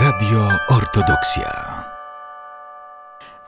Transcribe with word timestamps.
Radio 0.00 0.48
Ortodoksja. 0.68 1.84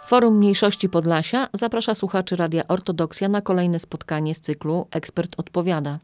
Forum 0.06 0.37
Mniejszości 0.37 0.88
Podlasia 0.88 1.48
zaprasza 1.53 1.95
słuchaczy 1.95 2.37
Radia 2.37 2.69
Ortodoksja 2.69 3.29
na 3.29 3.40
kolejne 3.40 3.79
spotkanie 3.79 4.34
z 4.34 4.40
cyklu 4.40 4.86
Ekspert 4.90 5.34
Odpowiada. 5.36 5.98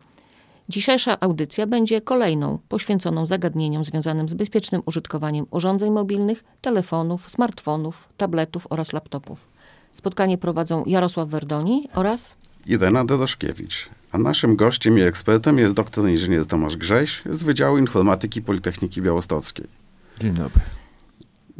Dzisiejsza 0.69 1.21
audycja 1.21 1.67
będzie 1.67 2.01
kolejną 2.01 2.59
poświęconą 2.69 3.27
zagadnieniom 3.27 3.85
związanym 3.85 4.29
z 4.29 4.35
bezpiecznym 4.35 4.82
użytkowaniem 4.87 5.46
urządzeń 5.51 5.91
mobilnych, 5.91 6.45
telefonów, 6.61 7.31
smartfonów, 7.31 8.09
tabletów 8.17 8.67
oraz 8.71 8.93
laptopów. 8.93 9.49
Spotkanie 9.93 10.39
prowadzą 10.39 10.85
Jarosław 10.87 11.29
Werdoni 11.29 11.89
oraz 11.95 12.37
Irena 12.67 13.05
Doroszkiewicz. 13.05 13.89
A 14.13 14.19
naszym 14.19 14.57
gościem 14.57 14.99
i 14.99 15.03
ekspertem 15.03 15.59
jest 15.59 15.75
doktor 15.75 16.09
inżynier 16.09 16.47
Tomasz 16.47 16.77
Grześ 16.77 17.23
z 17.31 17.43
Wydziału 17.43 17.79
Informatyki 17.79 18.43
Politechniki 18.43 19.03
Białostockiej. 19.03 19.86
Dzień 20.20 20.32
dobry. 20.32 20.62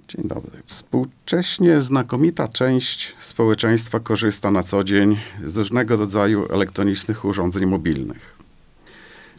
Dzień 0.09 0.28
dobry. 0.28 0.62
Współcześnie 0.66 1.80
znakomita 1.80 2.48
część 2.48 3.15
społeczeństwa 3.19 4.01
korzysta 4.01 4.51
na 4.51 4.62
co 4.62 4.84
dzień 4.84 5.19
z 5.45 5.56
różnego 5.56 5.96
rodzaju 5.96 6.46
elektronicznych 6.52 7.24
urządzeń 7.24 7.66
mobilnych. 7.66 8.37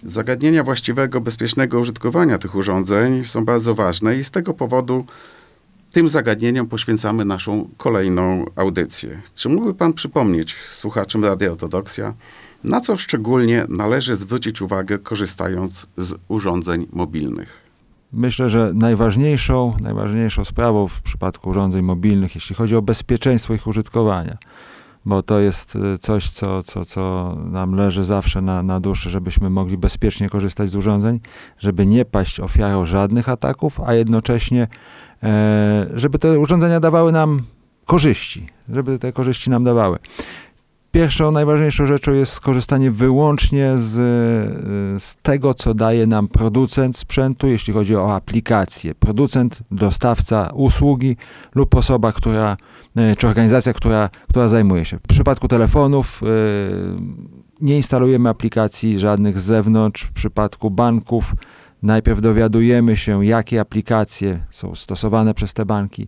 Zagadnienia 0.04 0.64
właściwego, 0.64 1.22
bezpiecznego 1.22 1.80
użytkowania 1.80 2.38
tych 2.38 2.56
urządzeń 2.56 3.26
są 3.26 3.46
bardzo 3.46 3.76
ważne 3.76 4.18
i 4.18 4.24
z 4.24 4.32
tego 4.32 4.54
powodu 4.54 5.06
tym 5.92 6.10
zagadnieniom 6.10 6.68
poświęcamy 6.68 7.26
naszą 7.26 7.70
kolejną 7.78 8.46
audycję. 8.56 9.22
Czy 9.36 9.50
mógłby 9.50 9.74
Pan 9.74 9.94
przypomnieć 9.94 10.56
słuchaczom 10.72 11.26
Radia 11.26 11.52
Ortodoksja, 11.52 12.14
na 12.64 12.82
co 12.82 12.98
szczególnie 12.98 13.66
należy 13.70 14.16
zwrócić 14.16 14.62
uwagę 14.62 15.00
korzystając 15.00 15.88
z 15.98 16.14
urządzeń 16.28 16.88
mobilnych? 16.92 17.67
Myślę, 18.14 18.50
że 18.50 18.72
najważniejszą, 18.74 19.74
najważniejszą 19.82 20.46
sprawą 20.46 20.88
w 20.88 21.02
przypadku 21.02 21.50
urządzeń 21.50 21.82
mobilnych, 21.82 22.36
jeśli 22.36 22.56
chodzi 22.56 22.76
o 22.76 22.82
bezpieczeństwo 22.82 23.54
ich 23.54 23.68
użytkowania, 23.68 24.38
bo 25.06 25.24
to 25.24 25.40
jest 25.40 25.76
y, 25.76 25.98
coś, 25.98 26.30
co, 26.30 26.64
co, 26.64 26.86
co 26.86 27.36
nam 27.46 27.76
leży 27.76 28.04
zawsze 28.04 28.42
na, 28.42 28.64
na 28.64 28.80
duszy, 28.80 29.10
żebyśmy 29.10 29.50
mogli 29.50 29.78
bezpiecznie 29.78 30.30
korzystać 30.30 30.70
z 30.70 30.76
urządzeń, 30.76 31.20
żeby 31.60 31.86
nie 31.86 32.06
paść 32.06 32.40
ofiarą 32.40 32.86
żadnych 32.86 33.30
ataków, 33.30 33.80
a 33.86 33.94
jednocześnie, 33.94 34.68
e, 35.24 35.88
żeby 35.94 36.20
te 36.20 36.40
urządzenia 36.40 36.80
dawały 36.80 37.12
nam 37.12 37.42
korzyści, 37.86 38.48
żeby 38.70 39.00
te 39.00 39.14
korzyści 39.14 39.50
nam 39.50 39.64
dawały. 39.64 39.98
Pierwszą, 40.98 41.32
najważniejszą 41.32 41.86
rzeczą 41.86 42.14
jest 42.14 42.34
skorzystanie 42.34 42.92
wyłącznie 42.92 43.72
z, 43.78 43.94
z 45.04 45.16
tego, 45.16 45.54
co 45.54 45.74
daje 45.74 46.08
nam 46.08 46.28
producent 46.28 46.98
sprzętu, 46.98 47.48
jeśli 47.48 47.74
chodzi 47.74 47.96
o 47.96 48.16
aplikację. 48.16 48.96
Producent, 48.96 49.60
dostawca 49.72 50.50
usługi 50.54 51.18
lub 51.56 51.76
osoba, 51.76 52.12
która, 52.12 52.58
e, 52.96 53.16
czy 53.16 53.28
organizacja, 53.28 53.74
która, 53.74 54.10
która 54.30 54.50
zajmuje 54.50 54.86
się. 54.86 54.98
W 54.98 55.08
przypadku 55.08 55.48
telefonów 55.48 56.22
e, 56.24 56.28
nie 57.62 57.78
instalujemy 57.78 58.30
aplikacji 58.30 59.00
żadnych 59.00 59.40
z 59.40 59.44
zewnątrz. 59.44 60.04
W 60.04 60.12
przypadku 60.12 60.72
banków 60.72 61.34
Najpierw 61.84 62.22
dowiadujemy 62.22 62.98
się, 62.98 63.26
jakie 63.26 63.62
aplikacje 63.62 64.40
są 64.50 64.76
stosowane 64.76 65.34
przez 65.34 65.54
te 65.54 65.66
banki. 65.66 66.08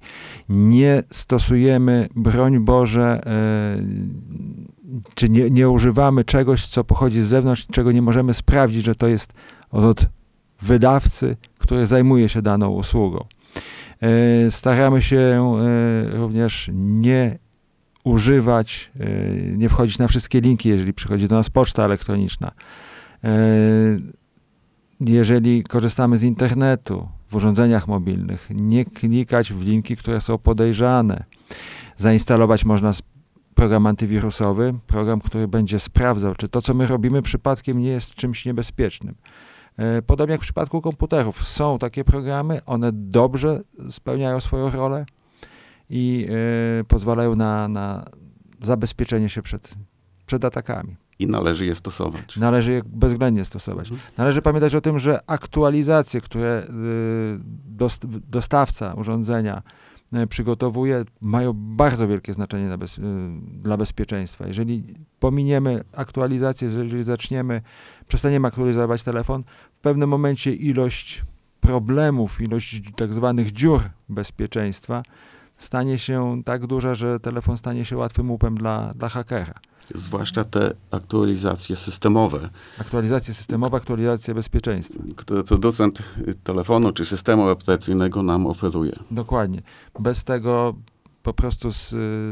Nie 0.50 1.04
stosujemy, 1.12 2.10
broń 2.16 2.60
Boże, 2.60 3.22
czy 5.14 5.30
nie, 5.30 5.50
nie 5.50 5.70
używamy 5.70 6.24
czegoś, 6.24 6.68
co 6.68 6.84
pochodzi 6.84 7.22
z 7.22 7.26
zewnątrz, 7.26 7.68
czego 7.72 7.92
nie 7.92 8.02
możemy 8.02 8.34
sprawdzić, 8.34 8.86
że 8.86 8.96
to 8.96 9.08
jest 9.08 9.34
od 9.72 10.06
wydawcy, 10.62 11.38
który 11.58 11.86
zajmuje 11.86 12.30
się 12.30 12.42
daną 12.42 12.70
usługą. 12.70 13.26
E, 14.02 14.52
staramy 14.52 15.02
się 15.02 15.18
e, 15.18 16.18
również 16.18 16.70
nie 16.74 17.38
używać, 18.04 18.92
nie 19.58 19.70
wchodzić 19.70 20.00
na 20.00 20.08
wszystkie 20.08 20.42
linki, 20.42 20.70
jeżeli 20.70 20.94
przychodzi 20.94 21.28
do 21.28 21.36
nas 21.36 21.50
poczta 21.50 21.84
elektroniczna 21.84 22.52
jeżeli 25.00 25.64
korzystamy 25.64 26.18
z 26.18 26.24
internetu 26.24 27.08
w 27.28 27.36
urządzeniach 27.36 27.88
mobilnych, 27.88 28.48
nie 28.50 28.86
klikać 28.86 29.54
w 29.54 29.66
linki, 29.66 29.98
które 29.98 30.22
są 30.22 30.38
podejrzane. 30.38 31.24
Zainstalować 31.98 32.66
można 32.66 32.94
program 33.56 33.88
antywirusowy, 33.88 34.74
program, 34.88 35.22
który 35.22 35.48
będzie 35.48 35.80
sprawdzał, 35.80 36.36
czy 36.36 36.50
to, 36.50 36.62
co 36.62 36.74
my 36.74 36.88
robimy, 36.88 37.22
przypadkiem 37.22 37.80
nie 37.80 37.90
jest 37.90 38.16
czymś 38.16 38.46
niebezpiecznym. 38.46 39.16
E, 39.78 40.02
podobnie 40.02 40.32
jak 40.32 40.42
w 40.42 40.44
przypadku 40.44 40.82
komputerów. 40.82 41.48
Są 41.48 41.80
takie 41.80 42.04
programy, 42.04 42.62
one 42.66 42.90
dobrze 42.94 43.60
spełniają 43.90 44.40
swoją 44.40 44.70
rolę 44.70 45.06
i 45.90 46.28
y, 46.80 46.84
pozwalają 46.84 47.36
na, 47.36 47.68
na 47.68 48.06
zabezpieczenie 48.62 49.30
się 49.30 49.42
przed, 49.42 49.74
przed 50.26 50.46
atakami 50.46 50.96
i 51.20 51.28
należy 51.28 51.66
je 51.66 51.76
stosować. 51.76 52.38
Należy 52.38 52.72
je 52.72 52.82
bezwzględnie 52.86 53.46
stosować. 53.46 53.92
Mhm. 53.92 54.12
Należy 54.18 54.42
pamiętać 54.42 54.76
o 54.76 54.82
tym, 54.82 55.00
że 55.00 55.20
aktualizacje, 55.28 56.22
które 56.22 56.64
y, 56.64 57.40
dostawca 58.28 58.94
urządzenia 58.94 59.62
przygotowuje, 60.30 61.06
mają 61.22 61.54
bardzo 61.56 62.08
wielkie 62.08 62.34
znaczenie 62.34 62.78
bez, 62.78 62.98
y, 62.98 63.02
dla 63.42 63.78
bezpieczeństwa. 63.78 64.48
Jeżeli 64.48 64.84
pominiemy 65.20 65.82
aktualizację, 65.96 66.68
jeżeli 66.68 67.04
zaczniemy, 67.04 67.62
przestaniemy 68.08 68.48
aktualizować 68.48 69.04
telefon, 69.04 69.44
w 69.78 69.82
pewnym 69.82 70.10
momencie 70.10 70.54
ilość 70.54 71.24
problemów, 71.62 72.42
ilość 72.42 72.82
tak 72.96 73.14
zwanych 73.14 73.52
dziur 73.52 73.82
bezpieczeństwa 74.10 75.04
stanie 75.60 76.00
się 76.00 76.42
tak 76.46 76.68
duża, 76.68 76.96
że 76.96 77.20
telefon 77.20 77.58
stanie 77.58 77.86
się 77.86 77.98
łatwym 77.98 78.32
łupem 78.32 78.56
dla, 78.56 78.94
dla 78.94 79.10
hakera. 79.10 79.54
Zwłaszcza 79.96 80.44
te 80.44 80.72
aktualizacje 80.92 81.76
systemowe. 81.76 82.50
Aktualizacje 82.78 83.34
systemowe, 83.34 83.78
aktualizacje 83.78 84.34
bezpieczeństwa. 84.34 85.04
Które 85.16 85.44
producent 85.44 86.04
telefonu 86.44 86.92
czy 86.92 87.06
systemu 87.06 87.48
operacyjnego 87.48 88.24
nam 88.24 88.46
oferuje. 88.48 88.94
Dokładnie. 89.12 89.62
Bez 90.00 90.24
tego 90.24 90.76
po 91.24 91.34
prostu 91.34 91.70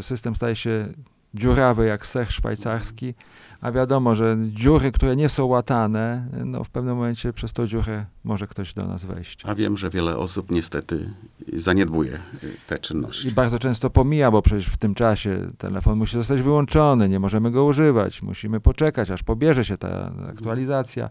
system 0.01 0.35
staje 0.35 0.55
się 0.55 0.87
dziurawy 1.33 1.85
jak 1.85 2.07
sech 2.07 2.31
szwajcarski, 2.31 3.13
a 3.61 3.71
wiadomo, 3.71 4.15
że 4.15 4.37
dziury, 4.39 4.91
które 4.91 5.15
nie 5.15 5.29
są 5.29 5.45
łatane, 5.45 6.27
no 6.45 6.63
w 6.63 6.69
pewnym 6.69 6.95
momencie 6.95 7.33
przez 7.33 7.53
tą 7.53 7.67
dziurę 7.67 8.05
może 8.23 8.47
ktoś 8.47 8.73
do 8.73 8.87
nas 8.87 9.05
wejść. 9.05 9.43
A 9.45 9.55
wiem, 9.55 9.77
że 9.77 9.89
wiele 9.89 10.17
osób 10.17 10.51
niestety 10.51 11.13
zaniedbuje 11.53 12.19
te 12.67 12.79
czynności. 12.79 13.27
I 13.27 13.31
bardzo 13.31 13.59
często 13.59 13.89
pomija, 13.89 14.31
bo 14.31 14.41
przecież 14.41 14.67
w 14.67 14.77
tym 14.77 14.95
czasie 14.95 15.51
telefon 15.57 15.97
musi 15.97 16.13
zostać 16.13 16.41
wyłączony, 16.41 17.09
nie 17.09 17.19
możemy 17.19 17.51
go 17.51 17.65
używać, 17.65 18.21
musimy 18.21 18.59
poczekać, 18.59 19.11
aż 19.11 19.23
pobierze 19.23 19.65
się 19.65 19.77
ta 19.77 20.11
aktualizacja. 20.29 21.09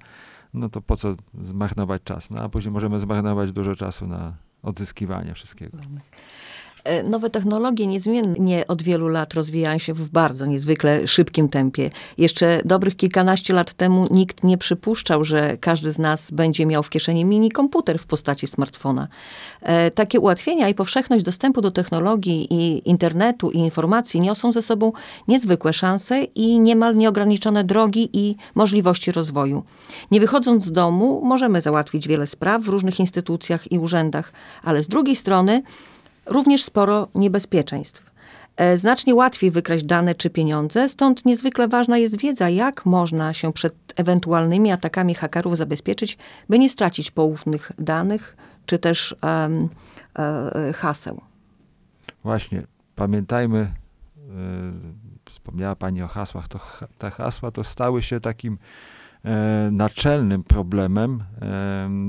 No 0.55 0.69
to 0.69 0.81
po 0.81 0.97
co 0.97 1.15
zmarnować 1.41 2.03
czas? 2.05 2.31
No 2.31 2.41
a 2.41 2.49
później 2.49 2.73
możemy 2.73 3.01
zmarnować 3.01 3.53
dużo 3.53 3.75
czasu 3.75 4.07
na 4.07 4.33
odzyskiwanie 4.63 5.35
wszystkiego. 5.35 5.79
E, 6.87 7.03
nowe 7.03 7.31
technologie 7.31 7.87
niezmiennie 7.87 8.67
od 8.67 8.83
wielu 8.83 9.09
lat 9.09 9.35
rozwijają 9.35 9.79
się 9.79 9.95
w 9.95 10.11
bardzo 10.11 10.47
niezwykle 10.47 11.09
szybkim 11.09 11.49
tempie. 11.49 11.91
Jeszcze 12.19 12.63
dobrych 12.65 12.97
kilkanaście 12.97 13.55
lat 13.55 13.73
temu 13.73 14.07
nikt 14.11 14.45
nie 14.45 14.59
przypuszczał, 14.59 15.25
że 15.25 15.57
każdy 15.57 15.93
z 15.93 15.99
nas 15.99 16.31
będzie 16.31 16.67
miał 16.67 16.83
w 16.83 16.91
kieszeni 16.91 17.25
mini 17.25 17.51
komputer 17.51 17.99
w 17.99 18.07
postaci 18.07 18.47
smartfona. 18.47 19.09
E, 19.63 19.91
takie 19.91 20.21
ułatwienia 20.21 20.69
i 20.69 20.75
powszechność 20.75 21.25
dostępu 21.25 21.61
do 21.61 21.71
technologii 21.71 22.47
i 22.51 22.89
internetu 22.89 23.51
i 23.51 23.59
informacji 23.59 24.21
niosą 24.21 24.53
ze 24.53 24.63
sobą 24.63 24.93
niezwykłe 25.29 25.73
szanse 25.73 26.25
i 26.25 26.59
niemal 26.59 26.97
nieograniczone 26.97 27.65
drogi 27.65 28.11
i 28.13 28.37
możliwości 28.55 29.13
rozwoju. 29.13 29.63
Nie 30.11 30.21
wychodząc 30.21 30.65
z 30.65 30.73
domu, 30.73 31.21
możemy 31.25 31.61
załatwić 31.61 32.09
wiele 32.09 32.27
spraw 32.27 32.63
w 32.63 32.69
różnych 32.69 33.01
instytucjach 33.01 33.73
i 33.73 33.79
urzędach, 33.79 34.33
ale 34.63 34.83
z 34.83 34.89
drugiej 34.89 35.17
strony 35.17 35.63
również 36.27 36.65
sporo 36.65 37.09
niebezpieczeństw. 37.15 38.17
E, 38.57 38.79
znacznie 38.79 39.15
łatwiej 39.15 39.51
wykraść 39.51 39.85
dane 39.85 40.15
czy 40.15 40.31
pieniądze, 40.31 40.89
stąd 40.89 41.25
niezwykle 41.25 41.69
ważna 41.69 41.99
jest 41.99 42.21
wiedza, 42.21 42.49
jak 42.49 42.87
można 42.87 43.33
się 43.33 43.53
przed 43.53 43.75
ewentualnymi 43.97 44.73
atakami 44.73 45.15
hakerów 45.15 45.57
zabezpieczyć, 45.57 46.19
by 46.49 46.59
nie 46.59 46.71
stracić 46.71 47.11
poufnych 47.11 47.73
danych 47.79 48.37
czy 48.67 48.79
też 48.79 49.17
um, 49.23 49.69
e, 50.19 50.73
haseł. 50.73 51.21
Właśnie, 52.23 52.63
pamiętajmy, 52.95 53.59
e, 53.59 53.73
wspomniała 55.25 55.77
Pani 55.77 56.03
o 56.03 56.09
hasłach, 56.09 56.49
to 56.49 56.61
te 56.99 57.11
hasła 57.11 57.51
to 57.51 57.65
stały 57.65 58.03
się 58.03 58.21
takim 58.21 58.59
naczelnym 59.73 60.43
problemem. 60.43 61.25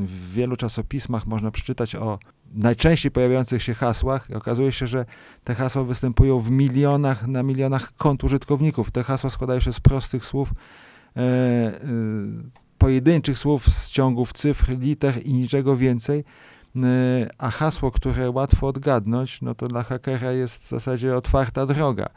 W 0.05 0.31
wielu 0.33 0.55
czasopismach 0.55 1.27
można 1.27 1.51
przeczytać 1.51 1.95
o 1.95 2.19
najczęściej 2.53 3.11
pojawiających 3.11 3.63
się 3.63 3.73
hasłach 3.73 4.29
i 4.29 4.33
okazuje 4.33 4.71
się, 4.71 4.87
że 4.87 5.05
te 5.43 5.55
hasła 5.55 5.83
występują 5.83 6.39
w 6.39 6.51
milionach, 6.51 7.27
na 7.27 7.43
milionach 7.43 7.93
kont 7.95 8.23
użytkowników. 8.23 8.91
Te 8.91 9.03
hasła 9.03 9.29
składają 9.29 9.59
się 9.59 9.73
z 9.73 9.79
prostych 9.79 10.25
słów, 10.25 10.51
e, 11.17 11.21
e, 11.21 11.71
pojedynczych 12.77 13.37
słów 13.37 13.65
z 13.67 13.91
ciągów 13.91 14.33
cyfr, 14.33 14.79
liter 14.79 15.25
i 15.25 15.33
niczego 15.33 15.77
więcej. 15.77 16.23
a 17.37 17.51
hasło, 17.51 17.91
które 17.91 18.31
łatwo 18.31 18.67
odgadnąć, 18.67 19.41
no 19.41 19.55
to 19.55 19.67
dla 19.67 19.83
hakera 19.83 20.31
jest 20.31 20.63
w 20.63 20.67
zasadzie 20.69 21.15
otwarta 21.15 21.65
droga. 21.65 22.09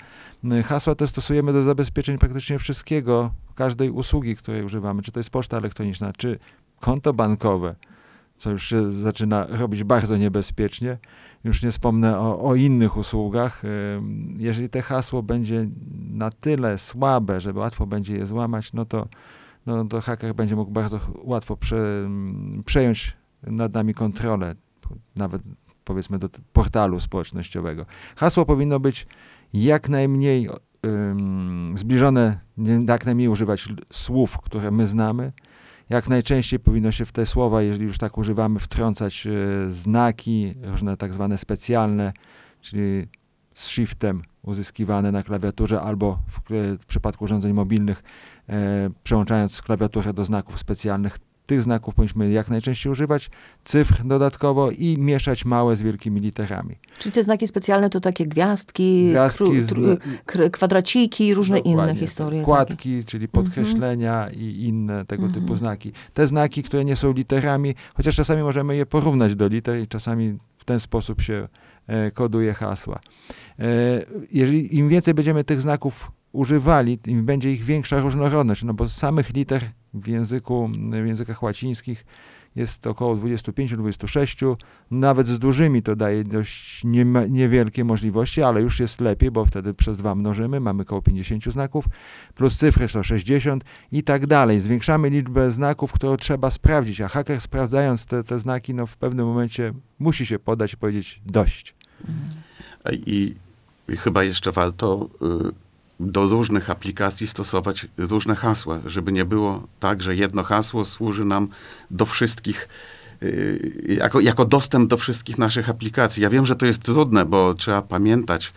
Hasła 0.65 0.94
te 0.94 1.09
stosujemy 1.09 1.53
do 1.53 1.62
zabezpieczeń 1.62 2.19
praktycznie 2.19 2.59
wszystkiego, 2.59 3.31
każdej 3.55 3.91
usługi, 3.91 4.37
której 4.37 4.65
używamy, 4.65 5.03
czy 5.03 5.12
to 5.12 5.21
jest 5.21 5.31
poczta 5.31 5.56
elektroniczna, 5.56 6.12
czy 6.12 6.38
konto 6.81 7.12
bankowe, 7.12 7.75
co 8.41 8.51
już 8.51 8.69
się 8.69 8.93
zaczyna 8.93 9.47
robić 9.49 9.85
bardzo 9.85 10.17
niebezpiecznie. 10.17 10.99
Już 11.45 11.63
nie 11.63 11.71
wspomnę 11.71 12.19
o, 12.19 12.43
o 12.43 12.55
innych 12.55 12.97
usługach. 12.97 13.63
Jeżeli 14.37 14.69
te 14.69 14.83
hasło 14.83 15.23
będzie 15.23 15.67
na 16.11 16.31
tyle 16.31 16.79
słabe, 16.79 17.41
że 17.41 17.53
łatwo 17.53 17.87
będzie 17.87 18.17
je 18.17 18.27
złamać, 18.27 18.73
no 18.73 18.85
to, 18.85 19.09
no 19.67 19.85
to 19.85 20.01
haker 20.01 20.35
będzie 20.35 20.57
mógł 20.57 20.71
bardzo 20.71 21.01
łatwo 21.25 21.57
prze, 21.57 22.09
przejąć 22.65 23.17
nad 23.43 23.75
nami 23.75 23.95
kontrolę, 23.95 24.55
nawet 25.17 25.43
powiedzmy 25.85 26.19
do 26.19 26.29
portalu 26.53 27.01
społecznościowego. 27.01 27.87
Hasło 28.17 28.47
powinno 28.47 28.81
być 28.81 29.07
jak 29.53 29.89
najmniej 29.89 30.49
zbliżone, 31.75 32.41
jak 32.89 33.07
najmniej 33.07 33.29
używać 33.29 33.69
słów, 33.93 34.39
które 34.39 34.71
my 34.71 34.87
znamy. 34.87 35.33
Jak 35.91 36.09
najczęściej 36.09 36.61
powinno 36.61 36.93
się 36.93 37.05
w 37.05 37.13
te 37.13 37.27
słowa, 37.27 37.63
jeżeli 37.63 37.85
już 37.85 37.99
tak 37.99 38.19
używamy, 38.19 38.59
wtrącać 38.59 39.27
e, 39.27 39.31
znaki, 39.71 40.55
różne 40.63 40.97
tak 40.97 41.13
zwane 41.13 41.39
specjalne, 41.39 42.13
czyli 42.61 43.07
z 43.55 43.69
shiftem 43.69 44.23
uzyskiwane 44.43 45.13
na 45.13 45.23
klawiaturze 45.23 45.81
albo 45.81 46.19
w, 46.29 46.41
w 46.81 46.87
przypadku 46.87 47.25
urządzeń 47.25 47.53
mobilnych 47.53 48.03
e, 48.49 48.91
przełączając 49.03 49.63
klawiaturę 49.63 50.13
do 50.13 50.25
znaków 50.25 50.59
specjalnych 50.59 51.19
tych 51.50 51.62
znaków 51.62 51.94
powinniśmy 51.94 52.31
jak 52.31 52.49
najczęściej 52.49 52.93
używać, 52.93 53.31
cyfr 53.64 54.05
dodatkowo 54.05 54.70
i 54.70 54.97
mieszać 54.99 55.44
małe 55.44 55.76
z 55.76 55.82
wielkimi 55.82 56.20
literami. 56.20 56.76
Czyli 56.99 57.12
te 57.12 57.23
znaki 57.23 57.47
specjalne 57.47 57.91
to 57.91 58.00
takie 58.00 58.26
gwiazdki, 58.26 59.11
gwiazdki 59.11 59.44
kru, 60.26 60.50
kwadraciki, 60.50 61.35
różne 61.35 61.58
inne 61.58 61.94
historie. 61.94 62.43
Kładki, 62.43 62.97
takie. 62.97 63.05
czyli 63.05 63.25
mhm. 63.25 63.44
podkreślenia 63.44 64.26
mhm. 64.26 64.43
i 64.43 64.64
inne 64.64 65.05
tego 65.05 65.25
mhm. 65.25 65.43
typu 65.43 65.56
znaki. 65.56 65.93
Te 66.14 66.26
znaki, 66.26 66.62
które 66.62 66.85
nie 66.85 66.97
są 66.97 67.12
literami, 67.12 67.75
chociaż 67.94 68.17
czasami 68.17 68.43
możemy 68.43 68.76
je 68.76 68.87
porównać 68.87 69.37
do 69.37 69.49
liter 69.49 69.82
i 69.82 69.88
czasami 69.88 70.38
w 70.58 70.64
ten 70.64 70.81
sposób 70.81 71.23
się 71.23 71.49
e, 71.87 72.11
koduje 72.11 72.55
hasła. 72.55 73.00
E, 73.58 73.64
jeżeli 74.32 74.76
im 74.76 74.88
więcej 74.88 75.14
będziemy 75.14 75.44
tych 75.44 75.61
znaków 75.61 76.12
używali, 76.32 76.99
im 77.06 77.25
będzie 77.25 77.53
ich 77.53 77.65
większa 77.65 78.00
różnorodność, 78.00 78.65
no 78.65 78.75
bo 78.75 78.88
samych 78.88 79.35
liter 79.35 79.62
w 79.94 80.09
języku, 80.09 80.71
w 80.91 81.06
językach 81.06 81.43
łacińskich 81.43 82.05
jest 82.56 82.87
około 82.87 83.17
25-26, 83.17 84.56
nawet 84.91 85.27
z 85.27 85.38
dużymi 85.38 85.82
to 85.82 85.97
daje 85.97 86.25
dość 86.25 86.85
nie, 86.85 87.05
niewielkie 87.29 87.85
możliwości, 87.85 88.43
ale 88.43 88.62
już 88.62 88.81
jest 88.81 89.00
lepiej, 89.00 89.31
bo 89.31 89.47
wtedy 89.47 89.75
przez 89.75 89.99
dwa 89.99 90.15
mnożymy, 90.15 90.61
mamy 90.61 90.82
około 90.82 91.03
50 91.03 91.44
znaków, 91.44 91.85
plus 92.35 92.56
cyfry 92.59 92.88
to 92.88 93.03
60 93.03 93.65
i 93.93 94.03
tak 94.03 94.26
dalej. 94.26 94.61
Zwiększamy 94.61 95.11
liczbę 95.11 95.50
znaków, 95.50 95.93
które 95.93 96.17
trzeba 96.17 96.50
sprawdzić, 96.50 97.00
a 97.00 97.09
haker 97.09 97.41
sprawdzając 97.41 98.06
te, 98.06 98.25
te 98.25 98.38
znaki, 98.38 98.75
no 98.75 98.87
w 98.87 98.97
pewnym 98.97 99.26
momencie 99.26 99.73
musi 99.99 100.26
się 100.26 100.38
podać 100.38 100.73
i 100.73 100.76
powiedzieć 100.76 101.21
dość. 101.26 101.75
I, 102.93 103.35
i 103.88 103.97
chyba 103.97 104.25
jeszcze 104.25 104.53
warto 104.53 105.09
y 105.23 105.70
do 106.00 106.26
różnych 106.26 106.70
aplikacji 106.70 107.26
stosować 107.26 107.87
różne 107.99 108.37
hasła, 108.37 108.81
żeby 108.87 109.12
nie 109.12 109.25
było 109.25 109.67
tak, 109.81 110.02
że 110.02 110.17
jedno 110.17 110.43
hasło 110.43 110.85
służy 110.85 111.25
nam 111.25 111.49
do 111.91 112.06
wszystkich, 112.06 112.69
y, 113.23 113.97
jako, 113.99 114.20
jako 114.20 114.44
dostęp 114.44 114.91
do 114.91 114.97
wszystkich 114.97 115.38
naszych 115.38 115.70
aplikacji. 115.70 116.23
Ja 116.23 116.31
wiem, 116.31 116.47
że 116.47 116.56
to 116.56 116.67
jest 116.67 116.82
trudne, 116.82 117.25
bo 117.25 117.55
trzeba 117.55 117.82
pamiętać 117.82 118.52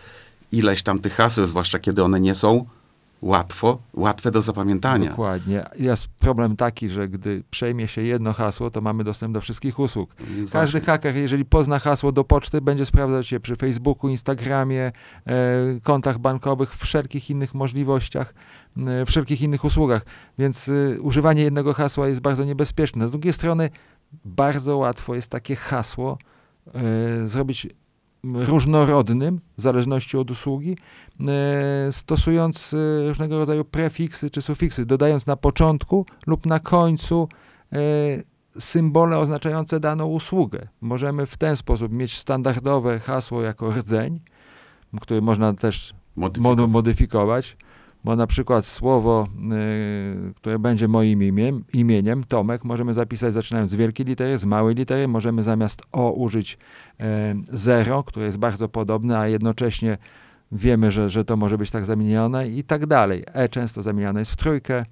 ileś 0.52 0.82
tam 0.82 0.98
tych 0.98 1.14
haseł, 1.14 1.44
zwłaszcza 1.44 1.78
kiedy 1.78 2.02
one 2.02 2.20
nie 2.20 2.34
są 2.34 2.66
łatwo, 3.24 3.78
łatwe 3.94 4.30
do 4.30 4.42
zapamiętania. 4.42 5.10
Dokładnie. 5.10 5.64
Jest 5.76 6.08
problem 6.08 6.56
taki, 6.56 6.90
że 6.90 7.08
gdy 7.08 7.42
przejmie 7.50 7.88
się 7.88 8.02
jedno 8.02 8.32
hasło, 8.32 8.70
to 8.70 8.80
mamy 8.80 9.04
dostęp 9.04 9.34
do 9.34 9.40
wszystkich 9.40 9.78
usług. 9.78 10.14
Więc 10.20 10.50
Każdy 10.50 10.78
właśnie. 10.78 10.92
haker, 10.92 11.16
jeżeli 11.16 11.44
pozna 11.44 11.78
hasło 11.78 12.12
do 12.12 12.24
poczty, 12.24 12.60
będzie 12.60 12.86
sprawdzać 12.86 13.32
je 13.32 13.40
przy 13.40 13.56
Facebooku, 13.56 14.10
Instagramie, 14.10 14.92
e, 15.26 15.32
kontach 15.82 16.18
bankowych, 16.18 16.76
wszelkich 16.76 17.30
innych 17.30 17.54
możliwościach, 17.54 18.34
e, 18.86 19.06
wszelkich 19.06 19.42
innych 19.42 19.64
usługach. 19.64 20.02
Więc 20.38 20.68
e, 20.68 21.00
używanie 21.00 21.42
jednego 21.42 21.74
hasła 21.74 22.08
jest 22.08 22.20
bardzo 22.20 22.44
niebezpieczne. 22.44 23.08
Z 23.08 23.10
drugiej 23.10 23.32
strony 23.32 23.70
bardzo 24.24 24.76
łatwo 24.76 25.14
jest 25.14 25.30
takie 25.30 25.56
hasło 25.56 26.18
e, 26.74 27.26
zrobić 27.26 27.68
różnorodnym, 28.32 29.40
w 29.58 29.62
zależności 29.62 30.16
od 30.16 30.30
usługi, 30.30 30.76
e, 31.20 31.92
stosując 31.92 32.74
e, 32.74 33.08
różnego 33.08 33.38
rodzaju 33.38 33.64
prefiksy 33.64 34.30
czy 34.30 34.42
sufiksy, 34.42 34.86
dodając 34.86 35.26
na 35.26 35.36
początku 35.36 36.06
lub 36.26 36.46
na 36.46 36.60
końcu 36.60 37.28
e, 37.72 37.78
symbole 38.60 39.18
oznaczające 39.18 39.80
daną 39.80 40.06
usługę. 40.06 40.68
Możemy 40.80 41.26
w 41.26 41.36
ten 41.36 41.56
sposób 41.56 41.92
mieć 41.92 42.18
standardowe 42.18 43.00
hasło 43.00 43.42
jako 43.42 43.70
rdzeń, 43.70 44.20
które 45.00 45.20
można 45.20 45.52
też 45.52 45.94
modyfikować, 46.16 46.70
modyfikować 46.70 47.56
bo 48.04 48.16
na 48.16 48.26
przykład 48.26 48.66
słowo, 48.66 49.28
y, 50.30 50.34
które 50.34 50.58
będzie 50.58 50.88
moim 50.88 51.22
imiem, 51.22 51.64
imieniem, 51.72 52.24
Tomek, 52.24 52.64
możemy 52.64 52.94
zapisać 52.94 53.34
zaczynając 53.34 53.70
z 53.70 53.74
wielkiej 53.74 54.06
litery, 54.06 54.38
z 54.38 54.44
małej 54.44 54.74
litery, 54.74 55.08
możemy 55.08 55.42
zamiast 55.42 55.82
O 55.92 56.12
użyć 56.12 56.58
y, 57.02 57.04
zero, 57.52 58.02
które 58.02 58.26
jest 58.26 58.38
bardzo 58.38 58.68
podobne, 58.68 59.18
a 59.18 59.28
jednocześnie 59.28 59.98
wiemy, 60.52 60.90
że, 60.92 61.10
że 61.10 61.24
to 61.24 61.36
może 61.36 61.58
być 61.58 61.70
tak 61.70 61.84
zamienione 61.84 62.48
i 62.48 62.64
tak 62.64 62.86
dalej. 62.86 63.24
E 63.32 63.48
często 63.48 63.82
zamieniane 63.82 64.20
jest 64.20 64.30
w 64.30 64.36
trójkę, 64.36 64.84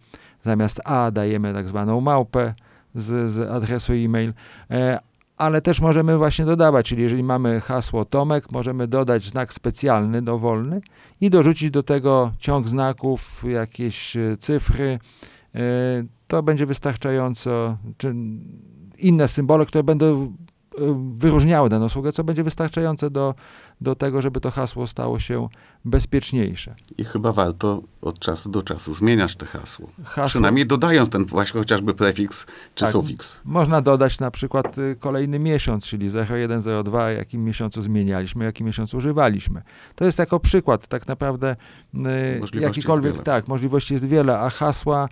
zamiast 0.42 0.80
A 0.84 1.10
dajemy 1.10 1.52
tak 1.52 1.68
zwaną 1.68 2.00
małpę 2.00 2.54
z, 2.94 3.32
z 3.32 3.50
adresu 3.50 3.92
e-mail, 3.92 4.32
e, 4.70 4.98
ale 5.42 5.60
też 5.60 5.80
możemy 5.80 6.18
właśnie 6.18 6.44
dodawać, 6.44 6.88
czyli 6.88 7.02
jeżeli 7.02 7.22
mamy 7.22 7.60
hasło 7.60 8.04
Tomek, 8.04 8.52
możemy 8.52 8.86
dodać 8.86 9.24
znak 9.24 9.52
specjalny, 9.54 10.22
dowolny 10.22 10.80
i 11.20 11.30
dorzucić 11.30 11.70
do 11.70 11.82
tego 11.82 12.32
ciąg 12.38 12.68
znaków, 12.68 13.44
jakieś 13.48 14.16
e, 14.16 14.36
cyfry. 14.38 14.98
E, 15.54 15.58
to 16.26 16.42
będzie 16.42 16.66
wystarczająco, 16.66 17.76
czy 17.96 18.14
inne 18.98 19.28
symbole, 19.28 19.66
które 19.66 19.84
będą 19.84 20.36
wyróżniały 21.12 21.68
daną 21.68 21.86
usługę, 21.86 22.12
co 22.12 22.24
będzie 22.24 22.44
wystarczające 22.44 23.10
do, 23.10 23.34
do 23.82 23.94
tego, 23.94 24.22
żeby 24.22 24.40
to 24.40 24.50
hasło 24.50 24.86
stało 24.86 25.18
się 25.18 25.48
bezpieczniejsze. 25.84 26.74
I 26.98 27.04
chyba 27.04 27.32
warto 27.32 27.82
od 28.02 28.18
czasu 28.18 28.50
do 28.50 28.62
czasu 28.62 28.94
zmieniać 28.94 29.36
te 29.36 29.46
hasło. 29.46 29.88
hasło. 30.04 30.28
Przynajmniej 30.28 30.66
dodając 30.66 31.10
ten 31.10 31.26
właśnie 31.26 31.60
chociażby 31.60 31.94
prefiks 31.94 32.46
czy 32.74 32.84
tak, 32.84 32.92
sufiks. 32.92 33.40
Można 33.44 33.82
dodać 33.82 34.20
na 34.20 34.30
przykład 34.30 34.78
y, 34.78 34.96
kolejny 35.00 35.38
miesiąc, 35.38 35.84
czyli 35.84 36.10
0102, 36.10 37.10
jakim 37.10 37.44
miesiącu 37.44 37.82
zmienialiśmy, 37.82 38.44
jaki 38.44 38.64
miesiąc 38.64 38.94
używaliśmy. 38.94 39.62
To 39.94 40.04
jest 40.04 40.18
jako 40.18 40.40
przykład 40.40 40.86
tak 40.86 41.08
naprawdę 41.08 41.56
y, 41.94 42.60
jakikolwiek, 42.60 43.22
tak, 43.22 43.48
możliwości 43.48 43.94
jest 43.94 44.06
wiele, 44.06 44.38
a 44.38 44.50
hasła 44.50 45.08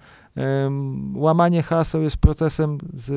Łamanie 1.15 1.63
haseł 1.63 2.03
jest 2.03 2.17
procesem 2.17 2.79
z, 2.95 3.11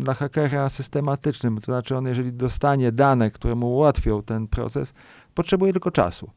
dla 0.00 0.14
hakera 0.14 0.68
systematycznym, 0.68 1.58
to 1.58 1.64
znaczy 1.64 1.96
on, 1.96 2.06
jeżeli 2.06 2.32
dostanie 2.32 2.92
dane, 2.92 3.30
które 3.30 3.54
mu 3.54 3.74
ułatwią 3.74 4.22
ten 4.22 4.48
proces, 4.70 4.94
potrzebuje 5.34 5.72
tylko 5.72 5.90
czasu. 5.90 6.30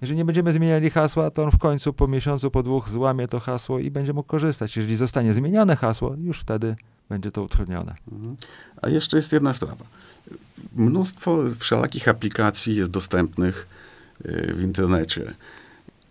Jeżeli 0.00 0.18
nie 0.18 0.24
będziemy 0.24 0.52
zmieniali 0.52 0.90
hasła, 0.90 1.30
to 1.30 1.44
on 1.44 1.50
w 1.50 1.58
końcu 1.58 1.92
po 1.92 2.08
miesiącu, 2.08 2.50
po 2.50 2.62
dwóch 2.62 2.88
złamie 2.88 3.26
to 3.26 3.40
hasło 3.40 3.78
i 3.78 3.90
będzie 3.90 4.12
mógł 4.12 4.28
korzystać. 4.28 4.76
Jeżeli 4.76 4.96
zostanie 4.96 5.34
zmienione 5.34 5.76
hasło, 5.76 6.14
już 6.18 6.40
wtedy 6.40 6.76
będzie 7.08 7.30
to 7.30 7.42
utrudnione. 7.42 7.94
Mhm. 8.12 8.36
A 8.82 8.88
jeszcze 8.88 9.16
jest 9.16 9.32
jedna 9.32 9.54
sprawa. 9.54 9.84
Mnóstwo 10.76 11.38
wszelakich 11.58 12.08
aplikacji 12.08 12.76
jest 12.76 12.90
dostępnych 12.90 13.66
y, 14.24 14.54
w 14.56 14.62
internecie. 14.62 15.34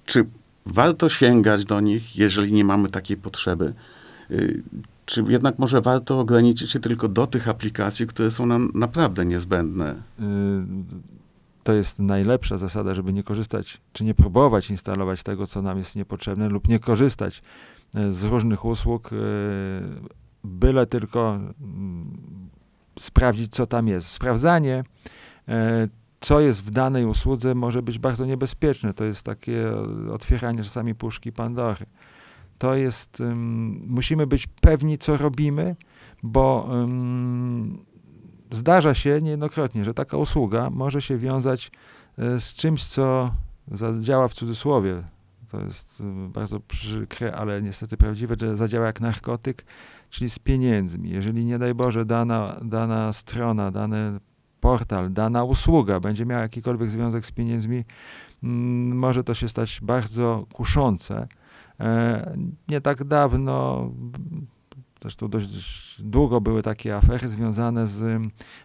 Czy 0.06 0.26
warto 0.66 1.10
sięgać 1.10 1.66
do 1.66 1.82
nich, 1.82 2.18
jeżeli 2.18 2.54
nie 2.54 2.64
mamy 2.64 2.90
takiej 2.90 3.18
potrzeby? 3.18 3.74
Y, 4.32 4.64
czy 5.06 5.24
jednak 5.28 5.60
może 5.60 5.82
warto 5.82 6.20
ograniczyć 6.20 6.72
się 6.72 6.80
tylko 6.80 7.08
do 7.08 7.28
tych 7.28 7.48
aplikacji, 7.48 8.08
które 8.08 8.32
są 8.32 8.46
nam 8.46 8.72
naprawdę 8.74 9.26
niezbędne? 9.26 9.96
To 11.64 11.74
jest 11.74 12.00
najlepsza 12.00 12.58
zasada, 12.58 12.94
żeby 12.94 13.14
nie 13.14 13.24
korzystać, 13.24 13.82
czy 13.94 14.04
nie 14.04 14.14
próbować 14.14 14.70
instalować 14.70 15.24
tego, 15.24 15.48
co 15.48 15.62
nam 15.62 15.78
jest 15.78 15.96
niepotrzebne, 15.96 16.50
lub 16.50 16.68
nie 16.68 16.80
korzystać 16.80 17.42
y, 17.98 18.14
z 18.14 18.24
różnych 18.24 18.66
usług, 18.66 19.10
byle 20.44 20.86
tylko 20.86 21.36
mm, 21.36 22.50
sprawdzić, 23.00 23.52
co 23.52 23.68
tam 23.68 23.88
jest. 23.88 24.08
Sprawdzanie 24.08 24.84
co 26.20 26.40
jest 26.40 26.64
w 26.64 26.72
danej 26.72 27.06
usłudze, 27.06 27.56
może 27.56 27.82
być 27.82 28.00
bardzo 28.00 28.26
niebezpieczne. 28.26 28.94
To 28.94 29.04
jest 29.04 29.24
takie 29.24 29.72
otwieranie 30.12 30.64
czasami 30.64 30.96
puszki 30.96 31.32
Pandory. 31.32 31.86
To 32.58 32.76
jest, 32.76 33.24
musimy 33.88 34.28
być 34.28 34.48
pewni, 34.48 34.98
co 34.98 35.18
robimy, 35.18 35.76
bo 36.24 36.70
zdarza 38.52 38.94
się 38.94 39.22
niejednokrotnie, 39.22 39.86
że 39.86 39.94
taka 39.94 40.18
usługa 40.18 40.70
może 40.70 41.02
się 41.02 41.18
wiązać 41.18 41.72
e, 42.18 42.40
z 42.40 42.54
czymś, 42.54 42.86
co 42.86 43.32
zadziała 43.72 44.28
w 44.28 44.34
cudzysłowie. 44.34 45.04
To 45.52 45.62
jest 45.62 46.02
e, 46.02 46.30
bardzo 46.30 46.60
przykre, 46.60 47.36
ale 47.36 47.62
niestety 47.62 47.98
prawdziwe, 47.98 48.36
że 48.42 48.58
zadziała 48.58 48.86
jak 48.86 49.02
narkotyk, 49.02 49.66
czyli 50.10 50.30
z 50.30 50.40
pieniędzmi. 50.40 51.10
Jeżeli 51.10 51.46
nie 51.46 51.60
daj 51.60 51.76
Boże 51.76 52.06
dana, 52.06 52.56
dana 52.62 53.14
strona, 53.14 53.72
dany 53.72 54.20
portal, 54.60 55.14
dana 55.14 55.44
usługa 55.44 56.00
będzie 56.00 56.26
miała 56.26 56.42
jakikolwiek 56.42 56.90
związek 56.90 57.26
z 57.26 57.32
pieniędzmi, 57.32 57.86
mm, 58.44 58.98
może 58.98 59.24
to 59.24 59.34
się 59.34 59.50
stać 59.50 59.80
bardzo 59.82 60.46
kuszące. 60.54 61.28
E, 61.80 62.38
nie 62.68 62.82
tak 62.82 63.04
dawno, 63.04 63.90
zresztą 65.02 65.28
dość 65.28 66.02
długo 66.02 66.42
były 66.42 66.62
takie 66.62 66.96
afery 66.96 67.30
związane 67.30 67.88
z 67.88 68.22